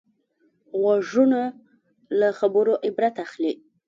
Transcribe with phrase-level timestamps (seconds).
[0.79, 1.41] غوږونه
[2.19, 3.53] له خبرو عبرت اخلي